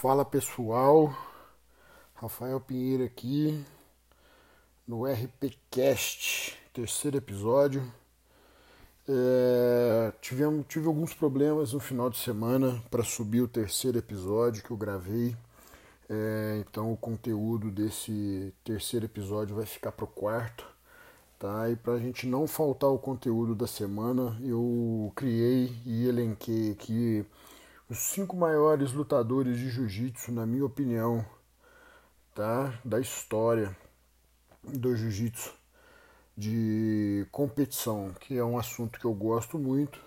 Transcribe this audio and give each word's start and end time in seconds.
Fala 0.00 0.24
pessoal, 0.24 1.12
Rafael 2.14 2.60
Pinheiro 2.60 3.02
aqui 3.02 3.64
no 4.86 5.04
RPCast, 5.04 6.56
terceiro 6.72 7.16
episódio. 7.16 7.82
É, 9.08 10.12
tivemos, 10.20 10.66
tive 10.68 10.86
alguns 10.86 11.12
problemas 11.14 11.72
no 11.72 11.80
final 11.80 12.08
de 12.08 12.16
semana 12.16 12.80
para 12.88 13.02
subir 13.02 13.40
o 13.40 13.48
terceiro 13.48 13.98
episódio 13.98 14.62
que 14.62 14.70
eu 14.70 14.76
gravei, 14.76 15.36
é, 16.08 16.62
então 16.64 16.92
o 16.92 16.96
conteúdo 16.96 17.68
desse 17.68 18.54
terceiro 18.62 19.06
episódio 19.06 19.56
vai 19.56 19.66
ficar 19.66 19.90
para 19.90 20.04
o 20.04 20.08
quarto. 20.08 20.64
Tá? 21.40 21.68
E 21.70 21.74
para 21.74 21.94
a 21.94 21.98
gente 21.98 22.24
não 22.24 22.46
faltar 22.46 22.88
o 22.88 23.00
conteúdo 23.00 23.52
da 23.52 23.66
semana, 23.66 24.38
eu 24.44 25.12
criei 25.16 25.76
e 25.84 26.06
elenquei 26.06 26.70
aqui 26.70 27.26
os 27.88 27.98
cinco 27.98 28.36
maiores 28.36 28.92
lutadores 28.92 29.56
de 29.56 29.70
jiu-jitsu, 29.70 30.30
na 30.30 30.44
minha 30.44 30.64
opinião, 30.64 31.24
tá? 32.34 32.78
da 32.84 33.00
história 33.00 33.74
do 34.62 34.94
jiu-jitsu 34.94 35.54
de 36.36 37.26
competição, 37.32 38.14
que 38.20 38.36
é 38.36 38.44
um 38.44 38.58
assunto 38.58 39.00
que 39.00 39.06
eu 39.06 39.14
gosto 39.14 39.58
muito. 39.58 39.98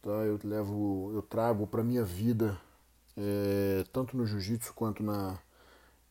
Tá? 0.00 0.10
Eu 0.10 0.38
levo, 0.44 1.10
eu 1.14 1.22
trago 1.22 1.66
para 1.66 1.82
minha 1.82 2.04
vida, 2.04 2.56
é, 3.16 3.84
tanto 3.92 4.16
no 4.16 4.24
jiu-jitsu 4.24 4.72
quanto 4.72 5.02
na, 5.02 5.38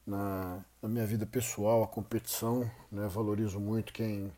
na, 0.05 0.65
na, 0.81 0.89
minha 0.89 1.05
vida 1.05 1.25
pessoal, 1.25 1.81
a 1.81 1.87
competição. 1.87 2.69
Né? 2.91 3.07
Valorizo 3.07 3.59
muito 3.59 3.93
quem 3.93 4.33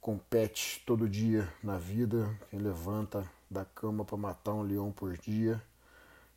compete 0.00 0.82
todo 0.86 1.06
dia 1.08 1.52
na 1.62 1.76
vida, 1.76 2.34
quem 2.50 2.58
levanta 2.58 3.28
da 3.50 3.64
cama 3.64 4.04
para 4.04 4.16
matar 4.16 4.52
um 4.52 4.62
leão 4.62 4.92
por 4.92 5.16
dia, 5.16 5.62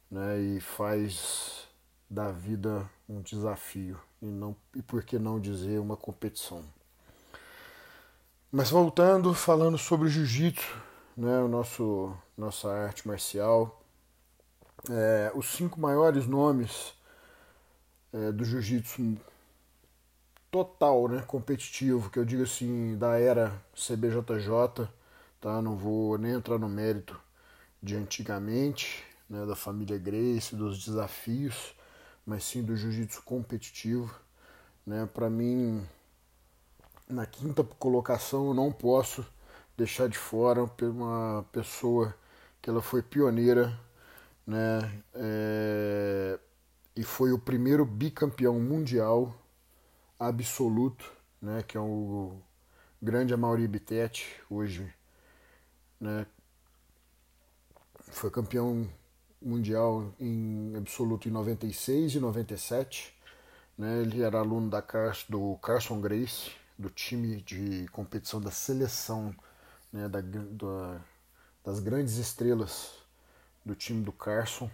né? 0.10 0.40
E 0.40 0.62
faz 0.62 1.68
da 2.10 2.32
vida 2.32 2.90
um 3.08 3.22
desafio 3.22 4.00
e 4.22 4.26
não 4.26 4.56
e 4.76 4.82
por 4.82 5.04
que 5.04 5.18
não 5.18 5.40
dizer 5.40 5.80
uma 5.80 5.98
competição. 5.98 6.64
Mas 8.52 8.70
voltando, 8.70 9.34
falando 9.34 9.78
sobre 9.78 10.10
jiu-jitsu, 10.10 10.78
né, 11.16 11.40
o 11.40 11.48
nosso 11.48 12.14
nossa 12.38 12.70
arte 12.70 13.08
marcial, 13.08 13.82
é, 14.90 15.32
os 15.34 15.48
cinco 15.54 15.80
maiores 15.80 16.28
nomes 16.28 16.94
é, 18.12 18.32
do 18.32 18.44
jiu-jitsu 18.44 19.18
total, 20.52 21.08
né, 21.08 21.22
competitivo, 21.22 22.10
que 22.10 22.20
eu 22.20 22.26
digo 22.26 22.44
assim, 22.44 22.98
da 22.98 23.18
era 23.18 23.54
CBJJ, 23.74 24.90
tá? 25.42 25.62
Não 25.62 25.76
vou 25.76 26.18
nem 26.18 26.34
entrar 26.34 26.60
no 26.60 26.70
mérito 26.70 27.20
de 27.82 27.96
antigamente, 27.96 29.04
né, 29.28 29.46
da 29.46 29.56
família 29.56 29.98
Grace, 29.98 30.56
dos 30.56 30.86
desafios, 30.86 31.76
mas 32.26 32.44
sim 32.44 32.64
do 32.64 32.76
jiu-jitsu 32.76 33.24
competitivo, 33.24 34.14
né? 34.86 35.10
Para 35.12 35.30
mim, 35.30 35.84
na 37.10 37.26
quinta 37.26 37.64
colocação, 37.64 38.48
eu 38.48 38.54
não 38.54 38.72
posso 38.72 39.26
deixar 39.76 40.08
de 40.08 40.18
fora 40.18 40.64
uma 40.82 41.44
pessoa 41.52 42.16
que 42.62 42.70
ela 42.70 42.82
foi 42.82 43.02
pioneira, 43.02 43.78
né? 44.46 45.04
É, 45.16 46.40
e 46.96 47.04
foi 47.04 47.32
o 47.32 47.40
primeiro 47.40 47.86
bicampeão 47.86 48.60
mundial 48.60 49.34
absoluto, 50.20 51.12
né? 51.42 51.64
Que 51.64 51.78
é 51.78 51.82
o 51.82 52.38
grande 53.02 53.34
Amaury 53.34 53.68
Bittetti, 53.68 54.28
hoje 54.50 54.94
né? 56.02 56.26
Foi 58.10 58.32
campeão 58.32 58.90
mundial 59.40 60.14
em 60.20 60.76
absoluto 60.76 61.30
em 61.30 61.32
96 61.32 62.16
e 62.16 62.20
97. 62.20 63.16
Né? 63.78 64.02
Ele 64.02 64.24
era 64.24 64.40
aluno 64.40 64.70
da 64.70 64.82
Car 64.82 65.16
do 65.30 65.58
Carson 65.62 66.02
Grace, 66.02 66.52
do 66.78 66.90
time 66.90 67.42
de 67.42 67.88
competição 67.92 68.42
da 68.42 68.50
seleção 68.50 69.34
né? 69.94 70.10
da, 70.10 70.22
da, 70.22 71.02
das 71.64 71.80
grandes 71.80 72.18
estrelas 72.18 72.92
do 73.64 73.76
time 73.76 74.04
do 74.04 74.12
Carson. 74.12 74.70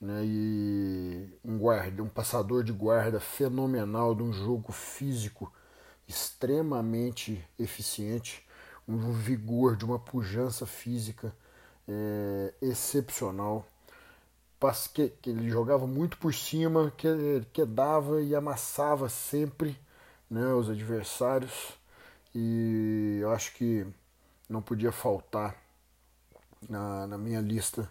Né? 0.00 0.22
E 0.24 1.38
um 1.44 1.58
guarda, 1.58 2.02
um 2.02 2.08
passador 2.08 2.64
de 2.64 2.72
guarda 2.72 3.20
fenomenal, 3.20 4.14
de 4.14 4.22
um 4.22 4.32
jogo 4.32 4.72
físico 4.72 5.52
extremamente 6.08 7.42
eficiente 7.58 8.44
um 8.86 9.12
vigor, 9.12 9.76
de 9.76 9.84
uma 9.84 9.98
pujança 9.98 10.66
física 10.66 11.34
é, 11.88 12.54
excepcional. 12.60 13.66
Que, 14.94 15.10
que 15.10 15.28
ele 15.28 15.50
jogava 15.50 15.86
muito 15.86 16.16
por 16.16 16.32
cima, 16.32 16.90
que, 16.96 17.06
que 17.52 17.66
dava 17.66 18.22
e 18.22 18.34
amassava 18.34 19.10
sempre 19.10 19.78
né, 20.30 20.54
os 20.54 20.70
adversários. 20.70 21.74
E 22.34 23.18
eu 23.20 23.30
acho 23.30 23.52
que 23.54 23.86
não 24.48 24.62
podia 24.62 24.90
faltar 24.90 25.54
na, 26.66 27.06
na 27.06 27.18
minha 27.18 27.42
lista 27.42 27.90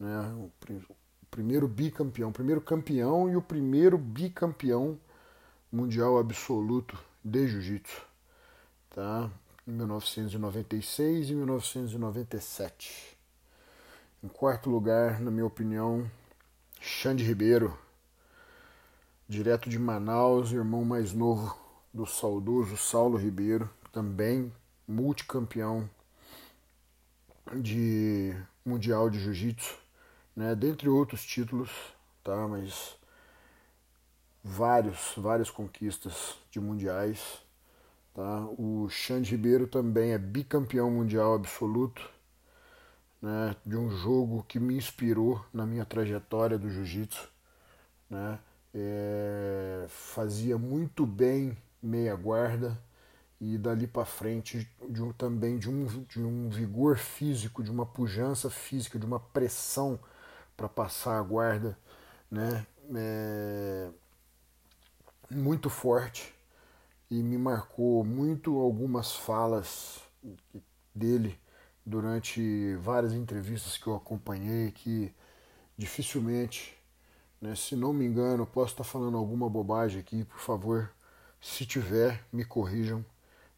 né, 0.00 0.20
o, 0.38 0.50
o 0.88 0.96
primeiro 1.30 1.68
bicampeão, 1.68 2.30
o 2.30 2.32
primeiro 2.32 2.62
campeão 2.62 3.28
e 3.28 3.36
o 3.36 3.42
primeiro 3.42 3.98
bicampeão 3.98 4.98
mundial 5.70 6.18
absoluto 6.18 6.98
de 7.22 7.46
jiu-jitsu. 7.46 8.02
Tá? 8.90 9.30
Em 9.66 9.72
1996 9.72 11.30
e 11.30 11.34
1997. 11.34 13.18
Em 14.22 14.28
quarto 14.28 14.70
lugar, 14.70 15.20
na 15.20 15.30
minha 15.30 15.44
opinião, 15.44 16.08
Xande 16.80 17.24
Ribeiro, 17.24 17.76
direto 19.28 19.68
de 19.68 19.76
Manaus, 19.76 20.52
irmão 20.52 20.84
mais 20.84 21.12
novo 21.12 21.58
do 21.92 22.06
saudoso 22.06 22.76
Saulo 22.76 23.18
Ribeiro, 23.18 23.68
também 23.90 24.52
multicampeão 24.86 25.90
de 27.60 28.36
Mundial 28.64 29.10
de 29.10 29.18
Jiu-Jitsu, 29.18 29.76
né, 30.34 30.54
dentre 30.54 30.88
outros 30.88 31.24
títulos, 31.24 31.70
tá, 32.22 32.46
mas 32.46 32.96
vários, 34.44 35.12
várias 35.16 35.50
conquistas 35.50 36.36
de 36.50 36.60
mundiais 36.60 37.44
Tá? 38.16 38.46
O 38.56 38.88
Xande 38.88 39.32
Ribeiro 39.32 39.66
também 39.66 40.12
é 40.12 40.18
bicampeão 40.18 40.90
mundial 40.90 41.34
absoluto 41.34 42.10
né, 43.20 43.54
de 43.66 43.76
um 43.76 43.90
jogo 43.90 44.42
que 44.48 44.58
me 44.58 44.74
inspirou 44.74 45.44
na 45.52 45.66
minha 45.66 45.84
trajetória 45.84 46.58
do 46.58 46.70
jiu-jitsu. 46.70 47.28
Né? 48.08 48.38
É, 48.74 49.84
fazia 49.90 50.56
muito 50.56 51.04
bem 51.04 51.54
meia 51.82 52.16
guarda 52.16 52.80
e 53.38 53.58
dali 53.58 53.86
para 53.86 54.06
frente 54.06 54.66
de 54.88 55.02
um, 55.02 55.12
também 55.12 55.58
de 55.58 55.68
um, 55.68 55.84
de 56.04 56.22
um 56.22 56.48
vigor 56.48 56.96
físico, 56.96 57.62
de 57.62 57.70
uma 57.70 57.84
pujança 57.84 58.48
física, 58.48 58.98
de 58.98 59.04
uma 59.04 59.20
pressão 59.20 60.00
para 60.56 60.70
passar 60.70 61.18
a 61.18 61.22
guarda 61.22 61.76
né? 62.30 62.66
É, 62.94 63.90
muito 65.30 65.68
forte 65.68 66.35
e 67.10 67.22
me 67.22 67.38
marcou 67.38 68.04
muito 68.04 68.58
algumas 68.58 69.12
falas 69.14 70.00
dele 70.94 71.38
durante 71.84 72.74
várias 72.76 73.12
entrevistas 73.12 73.76
que 73.76 73.86
eu 73.86 73.94
acompanhei 73.94 74.72
que 74.72 75.14
dificilmente, 75.78 76.76
né, 77.40 77.54
se 77.54 77.76
não 77.76 77.92
me 77.92 78.04
engano, 78.04 78.46
posso 78.46 78.72
estar 78.72 78.84
falando 78.84 79.16
alguma 79.16 79.48
bobagem 79.48 80.00
aqui, 80.00 80.24
por 80.24 80.40
favor, 80.40 80.90
se 81.40 81.64
tiver, 81.66 82.24
me 82.32 82.44
corrijam, 82.44 83.04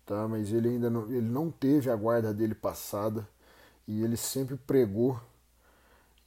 tá? 0.04 0.26
Mas 0.28 0.52
ele 0.52 0.68
ainda 0.68 0.90
não, 0.90 1.04
ele 1.10 1.22
não 1.22 1.50
teve 1.50 1.90
a 1.90 1.96
guarda 1.96 2.34
dele 2.34 2.54
passada 2.54 3.26
e 3.86 4.02
ele 4.02 4.16
sempre 4.16 4.56
pregou 4.56 5.20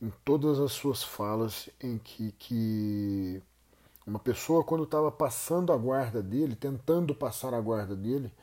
em 0.01 0.11
todas 0.25 0.59
as 0.59 0.71
suas 0.71 1.03
falas 1.03 1.69
em 1.79 1.97
que, 1.97 2.31
que 2.33 3.43
uma 4.05 4.19
pessoa, 4.19 4.63
quando 4.63 4.83
estava 4.83 5.11
passando 5.11 5.71
a 5.71 5.77
guarda 5.77 6.21
dele, 6.21 6.55
tentando 6.55 7.13
passar 7.13 7.53
a 7.53 7.61
guarda 7.61 7.95
dele, 7.95 8.33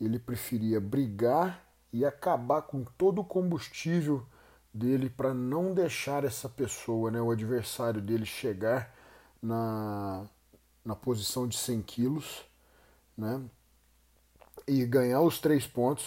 ele 0.00 0.18
preferia 0.18 0.80
brigar 0.80 1.64
e 1.92 2.04
acabar 2.04 2.62
com 2.62 2.84
todo 2.84 3.20
o 3.20 3.24
combustível 3.24 4.24
dele 4.72 5.08
para 5.08 5.32
não 5.32 5.72
deixar 5.72 6.24
essa 6.24 6.48
pessoa, 6.48 7.10
né, 7.10 7.20
o 7.20 7.30
adversário 7.30 8.00
dele, 8.02 8.26
chegar 8.26 8.94
na, 9.42 10.26
na 10.84 10.94
posição 10.94 11.48
de 11.48 11.56
100 11.56 11.82
quilos 11.82 12.44
né, 13.16 13.42
e 14.66 14.84
ganhar 14.84 15.22
os 15.22 15.38
três 15.38 15.66
pontos. 15.66 16.06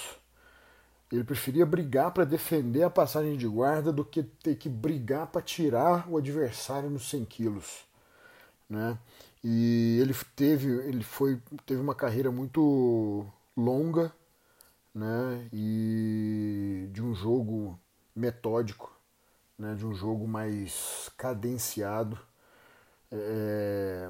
Ele 1.11 1.23
preferia 1.23 1.65
brigar 1.65 2.11
para 2.11 2.23
defender 2.23 2.83
a 2.83 2.89
passagem 2.89 3.35
de 3.35 3.47
guarda 3.47 3.91
do 3.91 4.05
que 4.05 4.23
ter 4.23 4.55
que 4.55 4.69
brigar 4.69 5.27
para 5.27 5.41
tirar 5.41 6.07
o 6.07 6.17
adversário 6.17 6.89
nos 6.89 7.09
100 7.09 7.25
quilos 7.25 7.90
né? 8.71 8.97
E 9.43 9.99
ele 10.01 10.13
teve, 10.35 10.69
ele 10.87 11.03
foi, 11.03 11.41
teve 11.65 11.81
uma 11.81 11.93
carreira 11.95 12.31
muito 12.31 13.25
longa, 13.55 14.13
né? 14.95 15.49
E 15.53 16.89
de 16.91 17.01
um 17.03 17.13
jogo 17.13 17.77
metódico, 18.15 18.91
né, 19.57 19.75
de 19.75 19.85
um 19.85 19.93
jogo 19.93 20.27
mais 20.27 21.09
cadenciado, 21.17 22.17
é, 23.11 24.09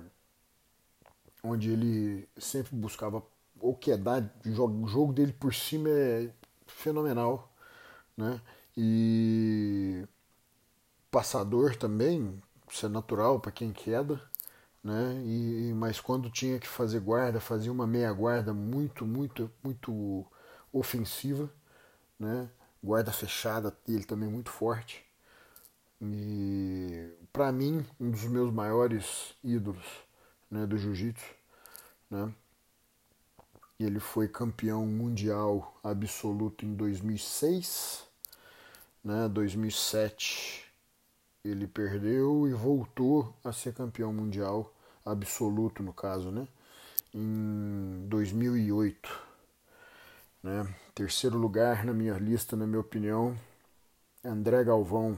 onde 1.43 1.71
ele 1.71 2.27
sempre 2.37 2.75
buscava 2.75 3.23
o 3.59 3.75
que 3.75 3.91
é 3.91 3.97
dar, 3.97 4.23
o 4.45 4.87
jogo 4.87 5.13
dele 5.13 5.33
por 5.33 5.53
cima 5.53 5.89
é 5.89 6.31
fenomenal, 6.67 7.51
né? 8.17 8.41
E 8.77 10.07
passador 11.11 11.75
também, 11.75 12.41
isso 12.69 12.85
é 12.85 12.89
natural 12.89 13.39
para 13.39 13.51
quem 13.51 13.71
queda, 13.73 14.21
né? 14.83 15.21
E 15.25 15.73
mas 15.75 15.99
quando 15.99 16.29
tinha 16.29 16.59
que 16.59 16.67
fazer 16.67 16.99
guarda, 16.99 17.39
fazia 17.39 17.71
uma 17.71 17.87
meia 17.87 18.11
guarda 18.13 18.53
muito, 18.53 19.05
muito, 19.05 19.51
muito 19.63 20.25
ofensiva, 20.71 21.49
né? 22.19 22.49
Guarda 22.83 23.11
fechada, 23.11 23.75
ele 23.87 24.03
também 24.03 24.29
muito 24.29 24.49
forte. 24.49 25.05
E 26.01 27.09
para 27.31 27.51
mim, 27.51 27.85
um 27.99 28.09
dos 28.11 28.23
meus 28.25 28.51
maiores 28.51 29.35
ídolos, 29.43 29.85
né, 30.49 30.65
do 30.65 30.77
jiu-jitsu, 30.77 31.25
né? 32.09 32.33
Ele 33.79 33.99
foi 33.99 34.27
campeão 34.27 34.85
mundial 34.85 35.79
absoluto 35.83 36.65
em 36.65 36.75
2006, 36.75 38.03
né? 39.03 39.27
2007 39.29 40.70
ele 41.43 41.67
perdeu 41.67 42.47
e 42.47 42.53
voltou 42.53 43.33
a 43.43 43.51
ser 43.51 43.73
campeão 43.73 44.13
mundial 44.13 44.73
absoluto 45.05 45.81
no 45.81 45.93
caso, 45.93 46.31
né? 46.31 46.47
Em 47.13 48.05
2008, 48.07 49.21
né? 50.43 50.73
Terceiro 50.93 51.37
lugar 51.37 51.83
na 51.85 51.93
minha 51.93 52.17
lista, 52.17 52.55
na 52.55 52.67
minha 52.67 52.79
opinião, 52.79 53.37
André 54.23 54.63
Galvão. 54.63 55.17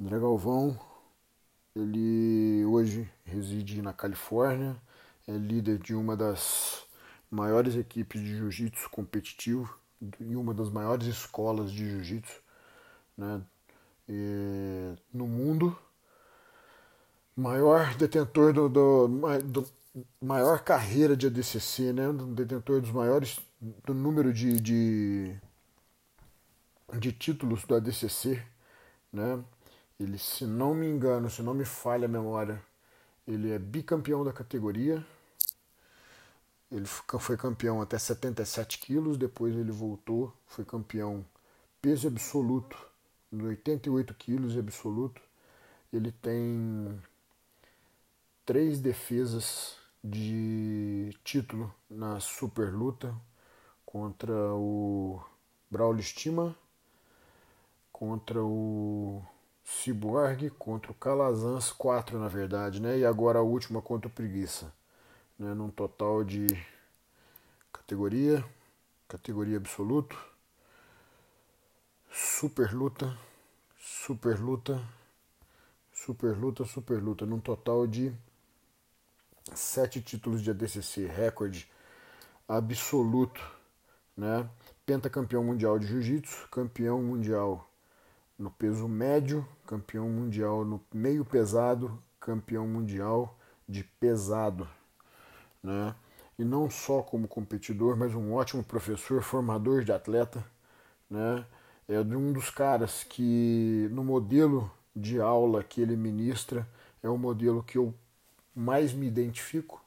André 0.00 0.18
Galvão, 0.18 0.78
ele 1.74 2.64
hoje 2.66 3.10
reside 3.24 3.80
na 3.82 3.92
Califórnia, 3.92 4.76
é 5.26 5.32
líder 5.32 5.78
de 5.78 5.94
uma 5.94 6.16
das 6.16 6.86
maiores 7.30 7.76
equipes 7.76 8.20
de 8.20 8.36
jiu-jitsu 8.36 8.90
competitivo 8.90 9.78
e 10.18 10.34
uma 10.36 10.52
das 10.52 10.70
maiores 10.70 11.06
escolas 11.06 11.70
de 11.70 11.88
jiu-jitsu 11.90 12.42
né, 13.16 13.42
no 15.12 15.26
mundo. 15.26 15.76
Maior 17.36 17.94
detentor 17.94 18.52
do, 18.52 18.68
do, 18.68 19.08
do, 19.44 19.66
maior 20.20 20.60
carreira 20.60 21.16
de 21.16 21.26
ADCC, 21.26 21.92
né, 21.92 22.12
detentor 22.34 22.80
dos 22.80 22.90
maiores 22.90 23.40
do 23.84 23.94
número 23.94 24.32
de, 24.32 24.60
de, 24.60 25.36
de 26.98 27.12
títulos 27.12 27.64
do 27.64 27.74
ADCC, 27.74 28.42
né? 29.12 29.42
Ele, 29.98 30.18
se 30.18 30.46
não 30.46 30.74
me 30.74 30.86
engano, 30.86 31.28
se 31.28 31.42
não 31.42 31.52
me 31.52 31.64
falha 31.64 32.06
a 32.06 32.08
memória, 32.08 32.62
ele 33.28 33.50
é 33.50 33.58
bicampeão 33.58 34.24
da 34.24 34.32
categoria, 34.32 35.04
ele 36.72 36.86
foi 36.86 37.36
campeão 37.36 37.82
até 37.82 37.98
77 37.98 38.78
quilos, 38.78 39.18
depois 39.18 39.54
ele 39.54 39.70
voltou, 39.70 40.32
foi 40.46 40.64
campeão 40.64 41.24
peso 41.82 42.08
absoluto, 42.08 42.78
88 43.32 44.14
quilos 44.14 44.56
absoluto. 44.56 45.20
Ele 45.92 46.12
tem 46.12 47.00
três 48.44 48.80
defesas 48.80 49.76
de 50.02 51.10
título 51.24 51.72
na 51.88 52.20
super 52.20 52.72
luta 52.72 53.14
contra 53.84 54.32
o 54.54 55.20
Braulio 55.70 56.02
Stima, 56.02 56.56
contra 57.92 58.42
o 58.42 59.22
Cyborg, 59.64 60.50
contra 60.58 60.90
o 60.90 60.94
Calazans, 60.94 61.72
quatro 61.72 62.18
na 62.18 62.28
verdade, 62.28 62.80
né? 62.80 62.98
E 62.98 63.04
agora 63.04 63.38
a 63.40 63.42
última 63.42 63.82
contra 63.82 64.08
o 64.08 64.10
Preguiça 64.10 64.72
né, 65.40 65.54
num 65.54 65.70
total 65.70 66.22
de 66.22 66.46
categoria, 67.72 68.44
categoria 69.08 69.56
absoluto, 69.56 70.16
super 72.10 72.72
luta, 72.74 73.16
super 73.78 74.38
luta, 74.38 74.82
super 75.92 76.36
luta, 76.36 76.64
super 76.64 77.02
luta, 77.02 77.24
num 77.24 77.40
total 77.40 77.86
de 77.86 78.12
sete 79.54 80.02
títulos 80.02 80.42
de 80.42 80.50
ADCC, 80.50 81.06
recorde 81.06 81.70
absoluto, 82.48 83.40
né? 84.16 84.48
Pentacampeão 84.84 85.44
mundial 85.44 85.78
de 85.78 85.86
jiu-jitsu, 85.86 86.48
campeão 86.48 87.02
mundial 87.02 87.70
no 88.38 88.50
peso 88.50 88.88
médio, 88.88 89.46
campeão 89.66 90.08
mundial 90.08 90.64
no 90.64 90.84
meio 90.92 91.24
pesado, 91.24 92.02
campeão 92.18 92.66
mundial 92.66 93.38
de 93.68 93.84
pesado 93.84 94.68
né? 95.62 95.94
E 96.38 96.44
não 96.44 96.70
só 96.70 97.02
como 97.02 97.28
competidor, 97.28 97.96
mas 97.96 98.14
um 98.14 98.32
ótimo 98.32 98.64
professor, 98.64 99.22
formador 99.22 99.84
de 99.84 99.92
atleta, 99.92 100.44
né? 101.08 101.44
É 101.90 102.04
de 102.04 102.14
um 102.14 102.32
dos 102.32 102.50
caras 102.50 103.02
que 103.02 103.88
no 103.90 104.04
modelo 104.04 104.70
de 104.94 105.20
aula 105.20 105.64
que 105.64 105.80
ele 105.80 105.96
ministra 105.96 106.64
é 107.02 107.08
o 107.08 107.18
modelo 107.18 107.64
que 107.64 107.78
eu 107.78 107.92
mais 108.54 108.92
me 108.92 109.08
identifico, 109.08 109.84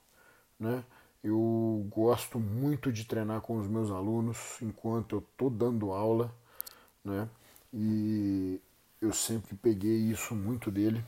né? 0.60 0.84
Eu 1.24 1.88
gosto 1.90 2.38
muito 2.38 2.92
de 2.92 3.06
treinar 3.06 3.40
com 3.40 3.58
os 3.58 3.70
meus 3.70 3.90
alunos 3.90 4.62
enquanto 4.62 5.16
eu 5.16 5.20
estou 5.20 5.50
dando 5.50 5.94
aula, 5.94 6.36
né? 7.06 7.30
E 7.74 8.60
eu 9.00 9.14
sempre 9.14 9.56
peguei 9.56 9.96
isso 10.12 10.36
muito 10.36 10.70
dele. 10.70 11.02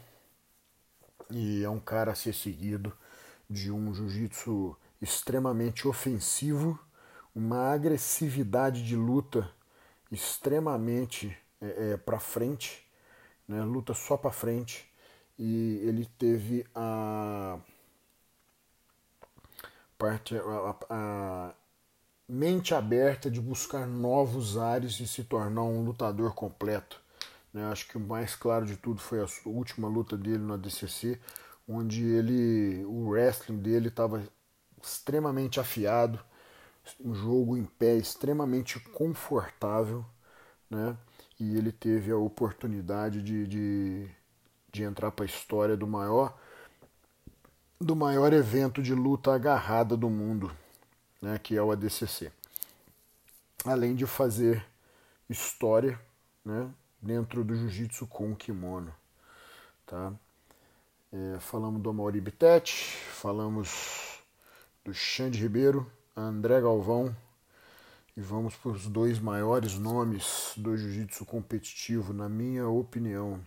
E 1.29 1.61
é 1.61 1.69
um 1.69 1.79
cara 1.79 2.13
a 2.13 2.15
ser 2.15 2.33
seguido 2.33 2.93
de 3.49 3.69
um 3.69 3.93
jiu-jitsu 3.93 4.77
extremamente 5.01 5.89
ofensivo, 5.89 6.79
uma 7.35 7.73
agressividade 7.73 8.81
de 8.81 8.95
luta 8.95 9.53
extremamente 10.15 11.37
é, 11.61 11.91
é, 11.91 11.97
para 11.97 12.19
frente, 12.19 12.85
né? 13.47 13.63
luta 13.63 13.93
só 13.93 14.17
para 14.17 14.31
frente, 14.31 14.91
e 15.37 15.81
ele 15.83 16.05
teve 16.17 16.65
a 16.73 17.59
parte 19.97 20.35
a, 20.37 20.75
a, 20.89 21.53
mente 22.27 22.73
aberta 22.73 23.29
de 23.29 23.39
buscar 23.39 23.85
novos 23.85 24.57
ares 24.57 24.99
e 24.99 25.07
se 25.07 25.23
tornar 25.23 25.63
um 25.63 25.83
lutador 25.83 26.33
completo. 26.33 27.01
Né? 27.53 27.63
Acho 27.65 27.87
que 27.87 27.97
o 27.97 28.01
mais 28.01 28.35
claro 28.35 28.65
de 28.65 28.77
tudo 28.77 28.99
foi 28.99 29.21
a 29.21 29.27
última 29.45 29.87
luta 29.87 30.17
dele 30.17 30.39
no 30.39 30.53
ADCC, 30.53 31.19
onde 31.67 32.03
ele 32.03 32.83
o 32.85 33.09
wrestling 33.09 33.57
dele 33.57 33.89
estava 33.89 34.23
extremamente 34.81 35.59
afiado, 35.59 36.19
um 36.99 37.13
jogo 37.13 37.57
em 37.57 37.65
pé 37.65 37.95
extremamente 37.95 38.79
confortável, 38.79 40.05
né? 40.69 40.97
E 41.39 41.57
ele 41.57 41.71
teve 41.71 42.11
a 42.11 42.17
oportunidade 42.17 43.21
de, 43.21 43.47
de, 43.47 44.09
de 44.71 44.83
entrar 44.83 45.11
para 45.11 45.25
a 45.25 45.27
história 45.27 45.75
do 45.75 45.87
maior 45.87 46.37
do 47.79 47.95
maior 47.95 48.31
evento 48.31 48.81
de 48.81 48.95
luta 48.95 49.33
agarrada 49.35 49.97
do 49.97 50.09
mundo, 50.09 50.51
né? 51.21 51.37
Que 51.37 51.57
é 51.57 51.61
o 51.61 51.71
ADCC. 51.71 52.31
Além 53.65 53.95
de 53.95 54.05
fazer 54.05 54.65
história, 55.29 55.99
né? 56.43 56.69
Dentro 57.01 57.43
do 57.43 57.55
jiu-jitsu 57.55 58.07
com 58.07 58.35
kimono, 58.35 58.93
tá? 59.85 60.13
É, 61.11 61.39
falamos 61.39 61.81
do 61.81 61.89
Amaury 61.89 62.19
Bittet, 62.19 62.97
falamos 63.11 64.19
do 64.83 64.93
Xande 64.93 65.39
Ribeiro, 65.41 65.89
André 66.15 66.61
Galvão 66.61 67.15
e 68.15 68.21
vamos 68.21 68.55
para 68.55 68.71
os 68.71 68.87
dois 68.87 69.19
maiores 69.19 69.77
nomes 69.77 70.53
do 70.55 70.77
jiu-jitsu 70.77 71.25
competitivo, 71.25 72.13
na 72.13 72.29
minha 72.29 72.67
opinião. 72.69 73.39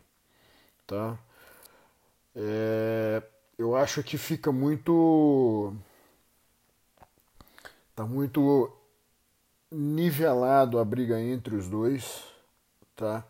Tá? 0.86 1.18
É, 2.36 3.22
eu 3.56 3.74
acho 3.74 4.02
que 4.02 4.18
fica 4.18 4.52
muito. 4.52 5.74
Tá 7.96 8.04
muito 8.04 8.70
nivelado 9.70 10.78
a 10.78 10.84
briga 10.84 11.20
entre 11.20 11.56
os 11.56 11.68
dois, 11.68 12.22
tá? 12.94 13.26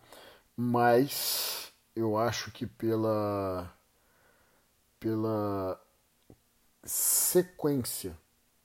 Mas 0.56 1.72
eu 1.96 2.18
acho 2.18 2.50
que 2.50 2.66
pela 2.66 3.72
pela 5.00 5.80
sequência, 6.84 8.16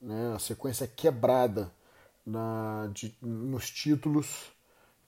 né, 0.04 0.34
a 0.36 0.40
sequência 0.40 0.86
quebrada 0.86 1.72
na, 2.26 2.90
de, 2.94 3.16
nos 3.22 3.70
títulos. 3.70 4.52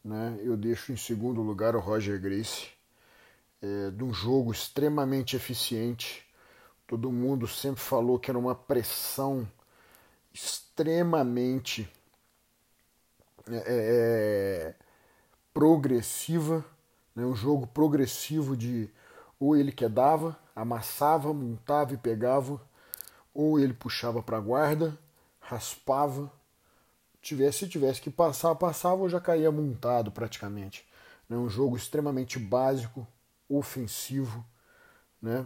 Né, 0.04 0.40
eu 0.42 0.56
deixo 0.56 0.94
em 0.94 0.98
segundo 0.98 1.42
lugar 1.42 1.76
o 1.76 1.80
Roger 1.80 2.20
Grace, 2.20 2.70
é, 3.62 3.92
de 3.92 4.04
um 4.04 4.14
jogo 4.14 4.52
extremamente 4.52 5.36
eficiente. 5.36 6.26
Todo 6.88 7.12
mundo 7.12 7.48
sempre 7.48 7.82
falou 7.82 8.20
que 8.20 8.30
era 8.32 8.40
uma 8.40 8.56
pressão 8.56 9.48
extremamente 10.34 11.90
é, 13.48 13.64
é, 13.68 14.76
progressiva, 15.54 16.64
né? 17.16 17.26
um 17.26 17.36
jogo 17.36 17.66
progressivo 17.68 18.56
de 18.56 18.90
ou 19.40 19.56
ele 19.56 19.72
quedava, 19.72 20.38
amassava, 20.56 21.34
montava 21.34 21.94
e 21.94 21.98
pegava, 21.98 22.62
ou 23.36 23.60
ele 23.60 23.74
puxava 23.74 24.24
para 24.24 24.38
a 24.38 24.42
guarda, 24.42 24.98
raspava, 25.42 26.32
tivesse, 27.22 27.60
se 27.60 27.68
tivesse 27.68 28.02
que 28.02 28.10
passar, 28.10 28.56
passava 28.56 29.02
ou 29.02 29.10
já 29.10 29.20
caía 29.20 29.52
montado 29.52 30.10
praticamente. 30.10 30.88
Né? 31.28 31.36
Um 31.36 31.50
jogo 31.50 31.76
extremamente 31.76 32.40
básico, 32.40 33.06
ofensivo 33.50 34.44
né? 35.22 35.46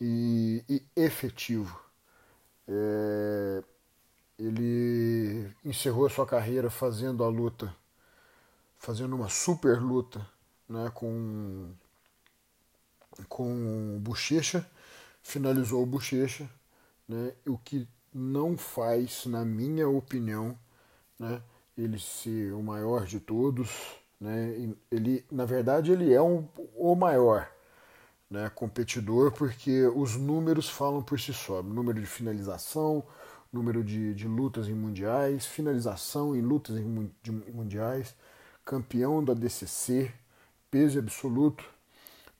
e, 0.00 0.64
e 0.68 0.82
efetivo. 0.96 1.80
É, 2.66 3.62
ele 4.38 5.54
encerrou 5.64 6.06
a 6.06 6.10
sua 6.10 6.26
carreira 6.26 6.68
fazendo 6.68 7.22
a 7.22 7.28
luta, 7.28 7.74
fazendo 8.76 9.14
uma 9.14 9.28
super 9.28 9.80
luta 9.80 10.26
né, 10.68 10.90
com, 10.94 11.70
com 13.28 13.98
Bochecha, 14.00 14.68
finalizou 15.22 15.82
o 15.82 15.86
Bochecha, 15.86 16.48
né, 17.10 17.32
o 17.44 17.58
que 17.58 17.88
não 18.14 18.56
faz, 18.56 19.26
na 19.26 19.44
minha 19.44 19.88
opinião, 19.88 20.56
né, 21.18 21.42
ele 21.76 21.98
ser 21.98 22.52
o 22.52 22.62
maior 22.62 23.04
de 23.04 23.18
todos. 23.18 23.96
Né, 24.20 24.72
ele, 24.90 25.24
na 25.30 25.44
verdade, 25.44 25.90
ele 25.90 26.12
é 26.12 26.22
um, 26.22 26.46
o 26.76 26.94
maior 26.94 27.50
né, 28.30 28.48
competidor, 28.54 29.32
porque 29.32 29.86
os 29.86 30.14
números 30.16 30.68
falam 30.68 31.02
por 31.02 31.18
si 31.18 31.32
só. 31.32 31.62
Número 31.62 32.00
de 32.00 32.06
finalização, 32.06 33.02
número 33.52 33.82
de, 33.82 34.14
de 34.14 34.28
lutas 34.28 34.68
em 34.68 34.74
mundiais, 34.74 35.46
finalização 35.46 36.36
em 36.36 36.40
lutas 36.40 36.76
em 36.76 37.12
de 37.22 37.32
mundiais, 37.32 38.14
campeão 38.64 39.24
da 39.24 39.34
DCC, 39.34 40.12
peso 40.70 41.00
absoluto, 41.00 41.64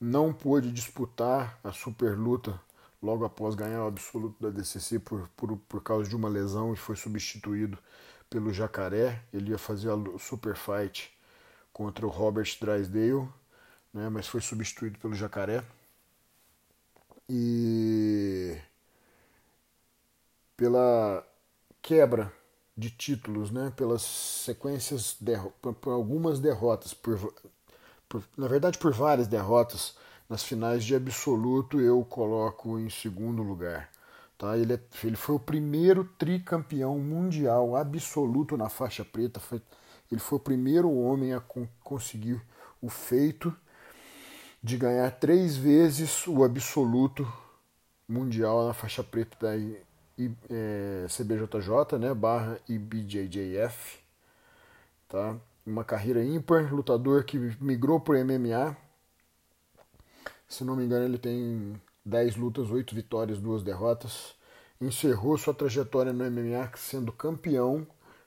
não 0.00 0.32
pôde 0.32 0.70
disputar 0.70 1.58
a 1.64 1.72
super 1.72 2.16
luta 2.16 2.60
logo 3.02 3.24
após 3.24 3.54
ganhar 3.54 3.84
o 3.84 3.88
absoluto 3.88 4.40
da 4.40 4.50
DCC 4.50 4.98
por, 4.98 5.28
por, 5.36 5.56
por 5.56 5.82
causa 5.82 6.08
de 6.08 6.14
uma 6.14 6.28
lesão 6.28 6.72
e 6.72 6.76
foi 6.76 6.96
substituído 6.96 7.78
pelo 8.28 8.52
Jacaré. 8.52 9.22
Ele 9.32 9.50
ia 9.50 9.58
fazer 9.58 9.90
a 9.90 10.18
super 10.18 10.56
fight 10.56 11.12
contra 11.72 12.06
o 12.06 12.10
Robert 12.10 12.48
Drysdale, 12.60 13.28
né, 13.92 14.08
mas 14.08 14.26
foi 14.26 14.40
substituído 14.40 14.98
pelo 14.98 15.14
Jacaré. 15.14 15.64
E 17.28 18.58
pela 20.56 21.26
quebra 21.80 22.32
de 22.76 22.90
títulos, 22.90 23.50
né, 23.50 23.72
pelas 23.76 24.02
sequências, 24.02 25.16
por, 25.62 25.74
por 25.74 25.92
algumas 25.92 26.40
derrotas, 26.40 26.92
por, 26.92 27.18
por, 28.08 28.22
na 28.36 28.48
verdade 28.48 28.78
por 28.78 28.92
várias 28.92 29.26
derrotas 29.26 29.94
nas 30.30 30.44
finais 30.44 30.84
de 30.84 30.94
absoluto, 30.94 31.80
eu 31.80 32.04
coloco 32.04 32.78
em 32.78 32.88
segundo 32.88 33.42
lugar. 33.42 33.90
Tá? 34.38 34.56
Ele, 34.56 34.74
é, 34.74 34.80
ele 35.02 35.16
foi 35.16 35.34
o 35.34 35.40
primeiro 35.40 36.04
tricampeão 36.16 36.96
mundial 37.00 37.74
absoluto 37.74 38.56
na 38.56 38.68
faixa 38.68 39.04
preta. 39.04 39.40
Foi, 39.40 39.60
ele 40.10 40.20
foi 40.20 40.38
o 40.38 40.40
primeiro 40.40 40.88
homem 40.88 41.34
a 41.34 41.40
con 41.40 41.66
conseguir 41.82 42.40
o 42.80 42.88
feito 42.88 43.52
de 44.62 44.76
ganhar 44.76 45.10
três 45.10 45.56
vezes 45.56 46.24
o 46.28 46.44
absoluto 46.44 47.30
mundial 48.08 48.68
na 48.68 48.72
faixa 48.72 49.02
preta 49.02 49.36
da 49.40 49.56
é, 49.56 51.06
CBJJ, 51.08 51.98
né, 51.98 52.14
barra 52.14 52.58
IBJJF, 52.68 53.98
tá? 55.08 55.36
Uma 55.66 55.84
carreira 55.84 56.22
ímpar, 56.22 56.72
lutador 56.72 57.24
que 57.24 57.38
migrou 57.60 57.98
para 58.00 58.24
MMA. 58.24 58.89
Se 60.50 60.64
não 60.64 60.74
me 60.74 60.84
engano, 60.84 61.04
ele 61.04 61.16
tem 61.16 61.80
10 62.04 62.34
lutas, 62.34 62.70
8 62.70 62.92
vitórias, 62.92 63.38
2 63.38 63.62
derrotas. 63.62 64.34
Encerrou 64.80 65.38
sua 65.38 65.54
trajetória 65.54 66.12
no 66.12 66.28
MMA 66.28 66.72
sendo 66.76 67.12
campeão 67.12 67.86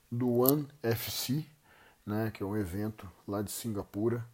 do 0.09 0.39
One 0.39 0.65
FC, 0.81 1.45
né, 2.05 2.31
que 2.33 2.41
é 2.41 2.45
um 2.45 2.55
evento 2.55 3.09
lá 3.27 3.41
de 3.41 3.51
Singapura. 3.51 4.25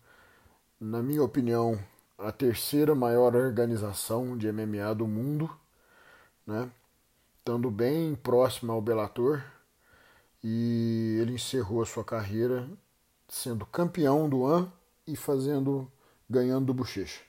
Na 0.79 1.01
minha 1.01 1.23
opinião, 1.23 1.79
a 2.17 2.31
terceira 2.31 2.93
maior 2.93 3.35
organização 3.35 4.37
de 4.37 4.51
MMA 4.51 4.93
do 4.93 5.07
mundo, 5.07 5.49
né? 6.45 6.69
estando 7.39 7.71
bem 7.71 8.13
próximo 8.13 8.71
ao 8.71 8.81
Bellator 8.81 9.43
e 10.43 11.17
ele 11.19 11.33
encerrou 11.33 11.81
a 11.81 11.85
sua 11.87 12.03
carreira 12.03 12.69
sendo 13.27 13.65
campeão 13.65 14.29
do 14.29 14.45
AN 14.45 14.71
e 15.07 15.15
fazendo 15.15 15.91
ganhando 16.29 16.67
do 16.67 16.73
Bochecha. 16.75 17.28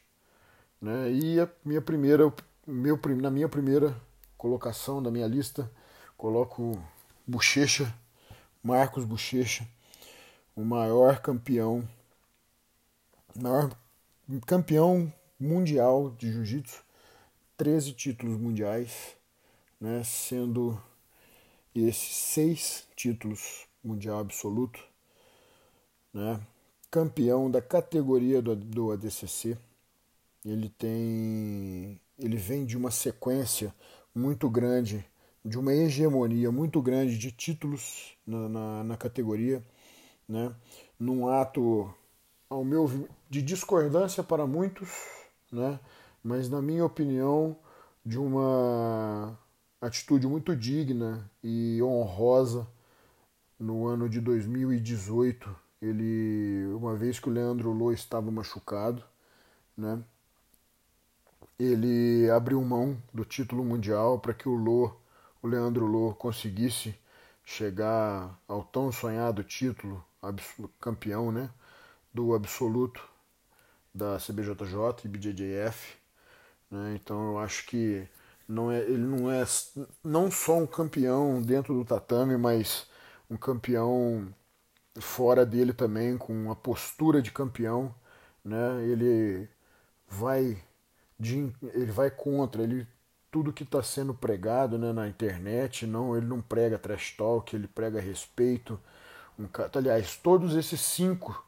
Né? 0.80 1.12
E 1.12 1.40
a 1.40 1.48
minha 1.64 1.82
primeira, 1.82 2.32
meu, 2.66 2.98
na 3.20 3.30
minha 3.30 3.48
primeira 3.48 3.94
colocação 4.38 5.02
da 5.02 5.10
minha 5.10 5.26
lista, 5.26 5.70
coloco 6.16 6.82
Bochecha, 7.26 7.92
Marcos 8.62 9.04
Bochecha, 9.04 9.66
o 10.56 10.64
maior 10.64 11.20
campeão, 11.20 11.86
maior 13.34 13.70
campeão 14.46 15.12
mundial 15.38 16.10
de 16.10 16.32
jiu-jitsu, 16.32 16.82
13 17.56 17.92
títulos 17.92 18.38
mundiais, 18.38 19.16
né, 19.80 20.02
sendo 20.04 20.80
esses 21.74 22.16
seis 22.16 22.86
títulos 22.96 23.66
mundial 23.82 24.18
absoluto, 24.18 24.82
né, 26.12 26.40
campeão 26.90 27.50
da 27.50 27.62
categoria 27.62 28.42
do, 28.42 28.56
do 28.56 28.92
ADCC. 28.92 29.56
Ele 30.44 30.68
tem, 30.70 32.00
ele 32.18 32.36
vem 32.36 32.64
de 32.64 32.76
uma 32.76 32.90
sequência 32.90 33.74
muito 34.14 34.48
grande, 34.48 35.04
de 35.44 35.58
uma 35.58 35.72
hegemonia 35.72 36.50
muito 36.50 36.80
grande 36.80 37.18
de 37.18 37.30
títulos 37.30 38.16
na, 38.26 38.48
na, 38.48 38.84
na 38.84 38.96
categoria, 38.96 39.64
né, 40.28 40.54
num 40.98 41.28
ato 41.28 41.92
ao 42.48 42.64
meu 42.64 43.08
de 43.28 43.42
discordância 43.42 44.22
para 44.22 44.46
muitos, 44.46 44.88
né, 45.52 45.78
mas 46.22 46.48
na 46.48 46.62
minha 46.62 46.84
opinião 46.84 47.56
de 48.04 48.18
uma 48.18 49.38
atitude 49.80 50.26
muito 50.26 50.54
digna 50.56 51.30
e 51.42 51.82
honrosa 51.82 52.66
no 53.58 53.86
ano 53.86 54.08
de 54.08 54.20
2018. 54.20 55.54
Ele, 55.82 56.66
uma 56.74 56.94
vez 56.94 57.18
que 57.18 57.28
o 57.28 57.32
Leandro 57.32 57.72
Lô 57.72 57.92
estava 57.92 58.30
machucado, 58.30 59.02
né, 59.76 60.02
ele 61.60 62.30
abriu 62.30 62.62
mão 62.62 62.96
do 63.12 63.24
título 63.24 63.64
mundial 63.64 64.18
para 64.18 64.32
que 64.34 64.48
o 64.48 64.54
Lô, 64.54 64.92
o 65.42 65.46
Leandro 65.46 65.86
Lô, 65.86 66.14
conseguisse 66.14 66.94
chegar 67.44 68.38
ao 68.48 68.64
tão 68.64 68.90
sonhado 68.90 69.44
título 69.44 70.04
campeão, 70.80 71.30
né, 71.30 71.50
do 72.14 72.34
absoluto 72.34 73.02
da 73.94 74.18
CBJJ 74.18 75.04
e 75.04 75.08
BJJF. 75.08 75.96
Né, 76.70 76.94
então 76.96 77.32
eu 77.32 77.38
acho 77.38 77.66
que 77.66 78.08
não 78.48 78.70
é, 78.72 78.80
ele 78.80 78.98
não 78.98 79.30
é 79.30 79.44
não 80.02 80.30
só 80.30 80.56
um 80.58 80.66
campeão 80.66 81.42
dentro 81.42 81.74
do 81.74 81.84
tatame, 81.84 82.36
mas 82.36 82.86
um 83.28 83.36
campeão 83.36 84.32
fora 84.98 85.46
dele 85.46 85.72
também, 85.72 86.16
com 86.18 86.32
uma 86.32 86.56
postura 86.56 87.22
de 87.22 87.30
campeão. 87.30 87.94
Né? 88.44 88.84
Ele 88.84 89.48
vai 90.08 90.62
de, 91.20 91.52
ele 91.74 91.92
vai 91.92 92.10
contra 92.10 92.62
ele 92.62 92.88
tudo 93.30 93.52
que 93.52 93.62
está 93.62 93.82
sendo 93.82 94.14
pregado 94.14 94.78
né, 94.78 94.92
na 94.92 95.06
internet. 95.06 95.86
Não, 95.86 96.16
ele 96.16 96.26
não 96.26 96.40
prega 96.40 96.78
trash 96.78 97.14
talk, 97.16 97.54
ele 97.54 97.68
prega 97.68 98.00
respeito. 98.00 98.80
Um, 99.38 99.46
aliás, 99.74 100.16
todos 100.16 100.56
esses 100.56 100.80
cinco 100.80 101.44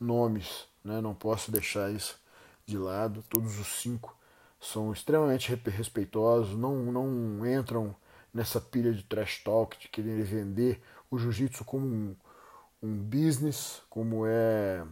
nomes, 0.00 0.66
né, 0.82 1.00
não 1.00 1.14
posso 1.14 1.52
deixar 1.52 1.92
isso 1.92 2.18
de 2.66 2.78
lado. 2.78 3.22
Todos 3.28 3.58
os 3.58 3.68
cinco 3.80 4.16
são 4.58 4.92
extremamente 4.92 5.54
respeitosos, 5.66 6.56
não, 6.56 6.76
não 6.92 7.46
entram 7.46 7.94
nessa 8.32 8.60
pilha 8.60 8.92
de 8.92 9.02
trash 9.02 9.42
talk, 9.42 9.78
de 9.78 9.88
querer 9.88 10.22
vender 10.22 10.82
o 11.10 11.18
jiu-jitsu 11.18 11.64
como 11.64 11.86
um, 11.86 12.16
um 12.82 12.96
business, 12.96 13.82
como 13.90 14.26
é, 14.26 14.84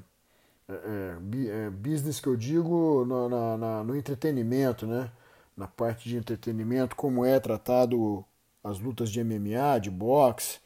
é, 0.68 0.72
é, 0.74 1.66
é 1.66 1.70
business 1.70 2.20
que 2.20 2.26
eu 2.28 2.36
digo 2.36 3.04
no, 3.04 3.28
na, 3.28 3.56
na, 3.58 3.84
no 3.84 3.96
entretenimento, 3.96 4.86
né? 4.86 5.10
na 5.56 5.66
parte 5.66 6.08
de 6.08 6.16
entretenimento, 6.16 6.94
como 6.96 7.24
é 7.24 7.40
tratado 7.40 8.24
as 8.62 8.78
lutas 8.78 9.10
de 9.10 9.20
MMA, 9.20 9.78
de 9.78 9.90
boxe 9.90 10.60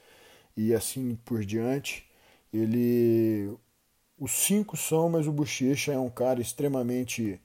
e 0.56 0.74
assim 0.74 1.16
por 1.24 1.44
diante. 1.44 2.06
Ele. 2.52 3.52
Os 4.18 4.32
cinco 4.32 4.76
são, 4.76 5.10
mas 5.10 5.26
o 5.28 5.32
Bochecha 5.32 5.92
é 5.92 5.98
um 5.98 6.10
cara 6.10 6.40
extremamente 6.40 7.40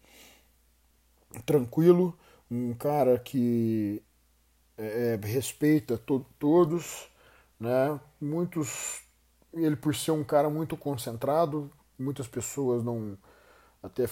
tranquilo, 1.45 2.17
um 2.49 2.73
cara 2.73 3.19
que 3.19 4.01
é, 4.77 5.19
é, 5.21 5.27
respeita 5.27 5.97
to 5.97 6.25
todos, 6.39 7.09
né? 7.59 7.99
Muitos, 8.21 9.01
ele 9.53 9.75
por 9.75 9.95
ser 9.95 10.11
um 10.11 10.23
cara 10.23 10.49
muito 10.49 10.77
concentrado, 10.77 11.71
muitas 11.97 12.27
pessoas 12.27 12.83
não 12.83 13.17
até 13.81 14.07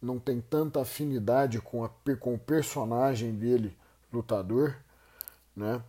não 0.00 0.18
tem 0.18 0.40
tanta 0.40 0.82
afinidade 0.82 1.60
com, 1.60 1.84
a, 1.84 1.90
com 2.20 2.34
o 2.34 2.38
personagem 2.38 3.32
dele, 3.32 3.76
lutador, 4.12 4.76
né? 5.56 5.82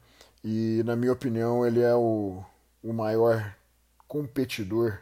E 0.43 0.81
na 0.85 0.95
minha 0.95 1.11
opinião 1.11 1.65
ele 1.65 1.81
é 1.81 1.93
o, 1.93 2.43
o 2.81 2.93
maior 2.93 3.55
competidor 4.07 4.99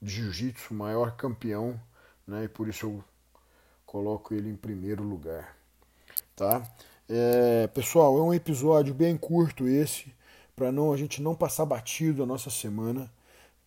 de 0.00 0.10
jiu-jitsu, 0.10 0.74
o 0.74 0.76
maior 0.76 1.16
campeão, 1.16 1.80
né? 2.26 2.44
E 2.44 2.48
por 2.48 2.68
isso 2.68 2.86
eu 2.86 3.04
coloco 3.86 4.34
ele 4.34 4.50
em 4.50 4.56
primeiro 4.56 5.02
lugar, 5.02 5.56
tá? 6.36 6.62
É, 7.08 7.66
pessoal, 7.68 8.16
é 8.18 8.22
um 8.22 8.34
episódio 8.34 8.94
bem 8.94 9.16
curto 9.16 9.66
esse, 9.66 10.14
para 10.54 10.70
não 10.70 10.92
a 10.92 10.96
gente 10.96 11.22
não 11.22 11.34
passar 11.34 11.64
batido 11.64 12.22
a 12.22 12.26
nossa 12.26 12.50
semana, 12.50 13.10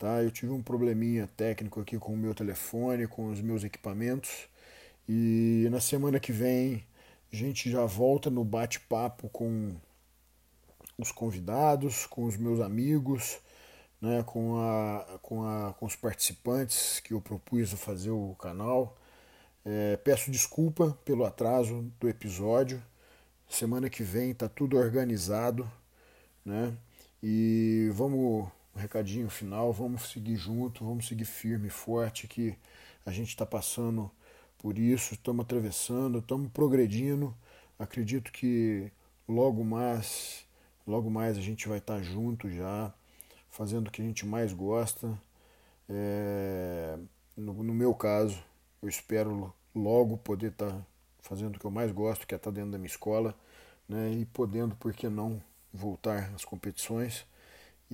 tá? 0.03 0.22
Eu 0.22 0.29
tive 0.29 0.51
um 0.51 0.62
probleminha 0.62 1.29
técnico 1.38 1.79
aqui 1.79 1.98
com 1.98 2.13
o 2.13 2.17
meu 2.17 2.36
telefone, 2.36 3.07
com 3.07 3.29
os 3.29 3.39
meus 3.39 3.63
equipamentos, 3.63 4.50
e 5.07 5.65
na 5.72 5.79
semana 5.79 6.19
que 6.19 6.33
vem 6.33 6.83
a 7.31 7.36
gente 7.36 7.72
já 7.72 7.86
volta 7.86 8.29
no 8.29 8.43
bate-papo 8.43 9.29
com 9.29 9.74
os 10.98 11.10
convidados, 11.10 12.05
com 12.05 12.25
os 12.25 12.36
meus 12.36 12.60
amigos, 12.60 13.39
né, 14.01 14.22
com, 14.24 14.57
a, 14.60 15.19
com, 15.22 15.48
a, 15.48 15.74
com 15.74 15.86
os 15.86 15.95
participantes 15.95 17.00
que 17.00 17.13
eu 17.13 17.22
propus 17.22 17.74
a 17.74 17.77
fazer 17.77 18.12
o 18.12 18.36
canal. 18.36 18.98
É, 19.63 19.95
peço 19.95 20.29
desculpa 20.29 20.98
pelo 21.05 21.24
atraso 21.24 21.89
do 21.98 22.10
episódio. 22.10 22.83
Semana 23.48 23.89
que 23.89 24.03
vem 24.03 24.31
está 24.31 24.50
tudo 24.50 24.75
organizado, 24.75 25.69
né? 26.45 26.75
E 27.22 27.89
vamos, 27.93 28.50
um 28.75 28.80
recadinho 28.80 29.30
final, 29.30 29.72
vamos 29.72 30.12
seguir 30.12 30.36
junto, 30.36 30.86
vamos 30.86 31.08
seguir 31.08 31.25
firme 31.25 31.70
forte 31.70 32.27
que 32.27 32.58
a 33.06 33.12
gente 33.12 33.30
está 33.30 33.46
passando 33.46 34.10
por 34.58 34.77
isso, 34.77 35.13
estamos 35.13 35.44
atravessando, 35.44 36.20
estamos 36.20 36.50
progredindo. 36.51 37.36
Acredito 37.77 38.32
que 38.32 38.92
logo 39.27 39.63
mais, 39.63 40.46
logo 40.88 41.10
mais 41.10 41.38
a 41.38 41.42
gente 41.42 41.68
vai 41.68 41.80
estar 41.80 41.98
tá 41.98 42.01
junto 42.01 42.50
já, 42.50 42.94
fazendo 43.50 43.88
o 43.89 43.92
que 43.92 44.01
a 44.01 44.06
gente 44.06 44.25
mais 44.25 44.53
gosta. 44.53 45.20
É, 45.89 46.98
no, 47.36 47.53
no 47.62 47.74
meu 47.74 47.94
caso, 47.94 48.42
eu 48.82 48.88
espero 48.88 49.53
logo 49.75 50.18
poder 50.18 50.51
estar 50.51 50.72
tá 50.72 50.86
fazendo 51.22 51.58
o 51.58 51.60
que 51.60 51.65
eu 51.65 51.72
mais 51.72 51.92
gosto, 51.92 52.25
que 52.25 52.34
é 52.34 52.38
estar 52.38 52.51
tá 52.51 52.56
dentro 52.56 52.72
da 52.72 52.77
minha 52.77 52.88
escola, 52.88 53.36
né, 53.88 54.12
e 54.13 54.25
podendo, 54.25 54.75
por 54.75 54.94
que 54.94 55.10
não, 55.10 55.42
voltar 55.74 56.32
às 56.34 56.46
competições. 56.46 57.25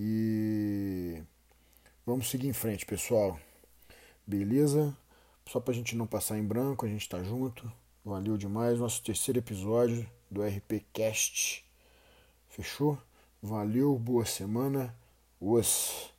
E 0.01 1.21
vamos 2.05 2.29
seguir 2.29 2.47
em 2.47 2.53
frente, 2.53 2.85
pessoal. 2.85 3.37
Beleza? 4.25 4.97
Só 5.45 5.59
para 5.59 5.73
a 5.73 5.75
gente 5.75 5.93
não 5.93 6.07
passar 6.07 6.37
em 6.37 6.47
branco, 6.47 6.85
a 6.85 6.89
gente 6.89 7.01
está 7.01 7.21
junto. 7.21 7.69
Valeu 8.05 8.37
demais. 8.37 8.79
Nosso 8.79 9.03
terceiro 9.03 9.39
episódio 9.39 10.09
do 10.31 10.41
RP 10.41 10.85
Cast. 10.93 11.65
Fechou? 12.47 12.97
Valeu, 13.43 13.99
boa 13.99 14.23
semana. 14.23 14.95
Os. 15.37 16.13